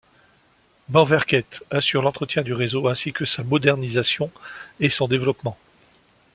Banverket 0.89 1.61
assure 1.69 2.01
l'entretien 2.01 2.41
du 2.41 2.53
réseau 2.53 2.87
ainsi 2.87 3.13
que 3.13 3.23
sa 3.25 3.43
modernisation 3.43 4.31
et 4.79 4.89
son 4.89 5.07
développement. 5.07 5.59